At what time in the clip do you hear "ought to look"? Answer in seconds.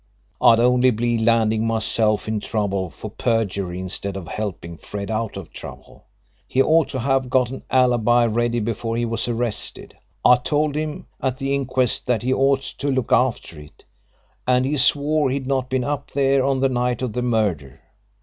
12.33-13.11